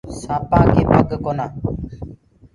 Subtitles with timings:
[0.19, 1.45] سآنپآ ڪي پگ ڪونآ۔